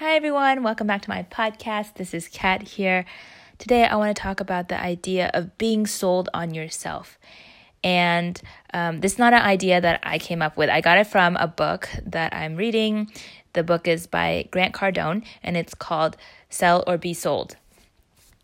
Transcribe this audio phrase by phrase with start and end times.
[0.00, 0.62] Hi, everyone.
[0.62, 1.94] Welcome back to my podcast.
[1.94, 3.04] This is Kat here.
[3.58, 7.18] Today, I want to talk about the idea of being sold on yourself.
[7.82, 8.40] And
[8.72, 10.70] um, this is not an idea that I came up with.
[10.70, 13.10] I got it from a book that I'm reading.
[13.54, 16.16] The book is by Grant Cardone, and it's called
[16.48, 17.56] Sell or Be Sold.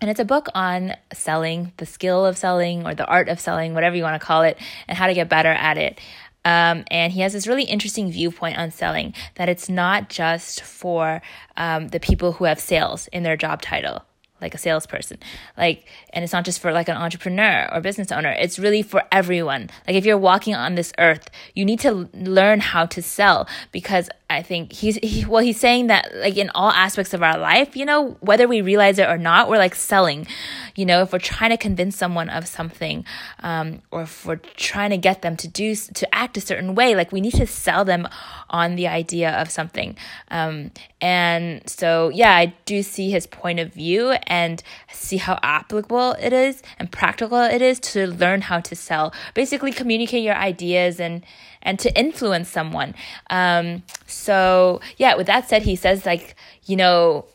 [0.00, 3.74] And it's a book on selling, the skill of selling, or the art of selling,
[3.74, 4.58] whatever you want to call it,
[4.88, 6.00] and how to get better at it.
[6.44, 11.22] Um, and he has this really interesting viewpoint on selling that it's not just for
[11.56, 14.04] um, the people who have sales in their job title
[14.42, 15.18] like a salesperson.
[15.56, 18.32] Like and it's not just for like an entrepreneur or business owner.
[18.32, 19.70] It's really for everyone.
[19.86, 24.10] Like if you're walking on this earth you need to learn how to sell because
[24.32, 27.76] i think he's he, well he's saying that like in all aspects of our life
[27.76, 30.26] you know whether we realize it or not we're like selling
[30.74, 33.04] you know if we're trying to convince someone of something
[33.40, 36.94] um, or if we're trying to get them to do to act a certain way
[36.94, 38.08] like we need to sell them
[38.50, 39.96] on the idea of something
[40.30, 46.12] um, and so yeah i do see his point of view and see how applicable
[46.12, 49.12] it is and practical it is to learn how to sell.
[49.34, 51.24] Basically, communicate your ideas and
[51.62, 52.94] and to influence someone.
[53.30, 57.26] Um, so yeah, with that said, he says like you know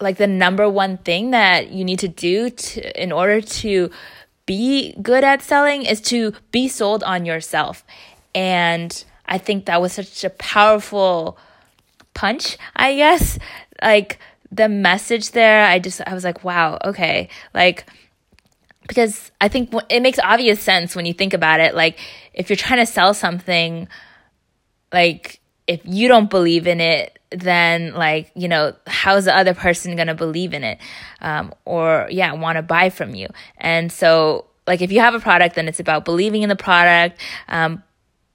[0.00, 3.90] like the number one thing that you need to do to, in order to
[4.44, 7.84] be good at selling is to be sold on yourself.
[8.34, 11.38] And I think that was such a powerful
[12.14, 13.38] punch, I guess.
[13.80, 14.18] Like
[14.50, 17.28] the message there, I just, I was like, wow, okay.
[17.54, 17.86] Like,
[18.82, 21.74] because I think it makes obvious sense when you think about it.
[21.74, 21.98] Like,
[22.34, 23.88] if you're trying to sell something,
[24.92, 29.96] like, if you don't believe in it, then like you know how's the other person
[29.96, 30.78] gonna believe in it
[31.22, 35.18] um, or yeah want to buy from you and so like if you have a
[35.18, 37.82] product then it's about believing in the product um,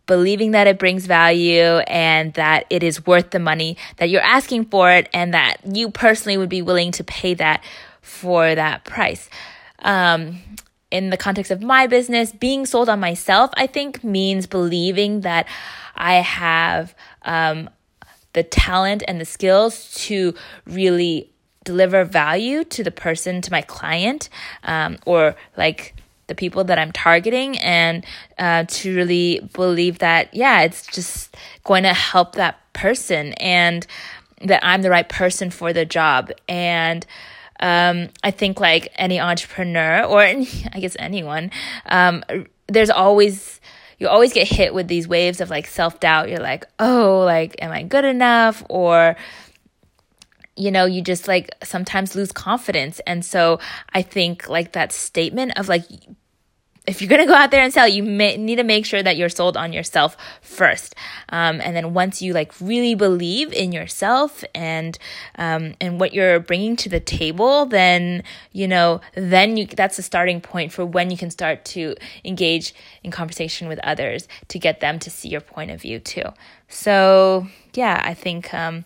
[0.07, 4.65] believing that it brings value and that it is worth the money that you're asking
[4.65, 7.63] for it and that you personally would be willing to pay that
[8.01, 9.29] for that price.
[9.79, 10.39] Um,
[10.89, 15.47] in the context of my business, being sold on myself, I think means believing that
[15.95, 17.69] I have um,
[18.33, 20.33] the talent and the skills to
[20.65, 21.29] really
[21.65, 24.29] deliver value to the person, to my client,
[24.63, 25.93] um, or like
[26.27, 28.05] the people that I'm targeting and
[28.37, 33.85] uh, to really believe that, yeah, it's just going to help that person and
[34.41, 36.31] that I'm the right person for the job.
[36.47, 37.05] And
[37.59, 41.51] um, I think, like any entrepreneur, or I guess anyone,
[41.85, 42.23] um,
[42.67, 43.59] there's always
[43.99, 46.29] you always get hit with these waves of like self doubt.
[46.29, 48.63] You're like, oh, like, am I good enough?
[48.69, 49.15] Or
[50.57, 52.99] you know, you just like sometimes lose confidence.
[53.05, 53.59] And so
[53.93, 55.83] I think like that statement of like,
[56.87, 59.03] if you're going to go out there and sell, you may, need to make sure
[59.03, 60.95] that you're sold on yourself first.
[61.27, 64.97] Um, and then once you like really believe in yourself and,
[65.35, 70.01] um, and what you're bringing to the table, then, you know, then you, that's the
[70.01, 72.73] starting point for when you can start to engage
[73.03, 76.23] in conversation with others to get them to see your point of view too.
[76.69, 78.85] So yeah, I think, um,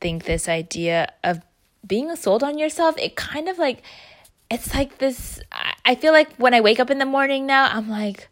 [0.00, 1.40] think this idea of
[1.86, 3.82] being sold on yourself, it kind of like,
[4.50, 5.40] it's like this.
[5.84, 8.28] I feel like when I wake up in the morning now, I'm like,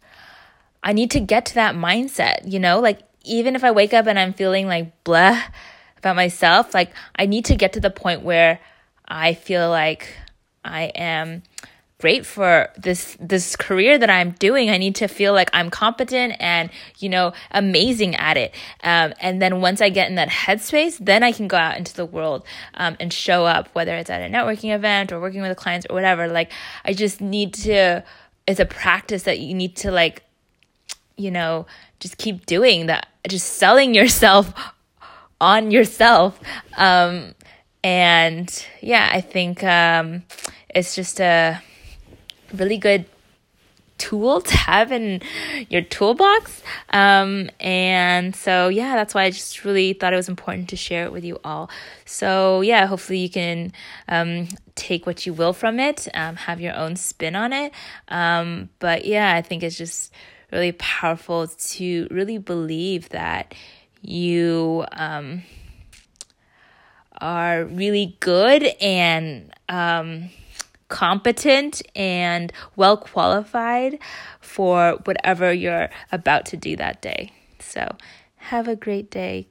[0.83, 2.79] I need to get to that mindset, you know?
[2.79, 5.41] Like, even if I wake up and I'm feeling like blah
[5.97, 8.59] about myself, like, I need to get to the point where
[9.07, 10.15] I feel like
[10.63, 11.43] I am
[11.99, 14.69] great for this this career that I'm doing.
[14.69, 16.69] I need to feel like I'm competent and
[16.99, 18.53] you know amazing at it.
[18.83, 21.93] Um, and then once I get in that headspace, then I can go out into
[21.93, 25.55] the world um, and show up, whether it's at a networking event or working with
[25.57, 26.27] clients or whatever.
[26.27, 26.51] Like
[26.85, 28.03] I just need to.
[28.45, 30.23] It's a practice that you need to like,
[31.17, 31.65] you know,
[31.99, 33.07] just keep doing that.
[33.27, 34.53] Just selling yourself
[35.41, 36.39] on yourself.
[36.77, 37.35] Um,
[37.83, 40.23] and yeah, I think um,
[40.73, 41.61] it's just a
[42.53, 43.05] really good
[43.97, 45.21] tool to have in
[45.69, 46.61] your toolbox.
[46.89, 51.05] Um, and so, yeah, that's why I just really thought it was important to share
[51.05, 51.69] it with you all.
[52.05, 53.73] So, yeah, hopefully you can
[54.07, 57.73] um, take what you will from it, um, have your own spin on it.
[58.07, 60.13] Um, but yeah, I think it's just
[60.51, 63.53] really powerful to really believe that
[64.01, 65.43] you um,
[67.19, 70.29] are really good and um,
[70.89, 73.99] competent and well qualified
[74.39, 77.31] for whatever you're about to do that day.
[77.59, 77.95] So,
[78.35, 79.47] have a great day.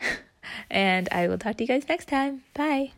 [0.70, 2.42] and I will talk to you guys next time.
[2.54, 2.92] Bye.